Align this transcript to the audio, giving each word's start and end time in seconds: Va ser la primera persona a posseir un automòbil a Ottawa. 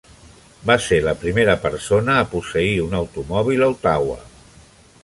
Va 0.69 0.77
ser 0.85 0.97
la 1.07 1.13
primera 1.25 1.55
persona 1.67 2.17
a 2.23 2.25
posseir 2.33 2.73
un 2.87 2.99
automòbil 3.03 3.67
a 3.69 3.71
Ottawa. 3.77 4.19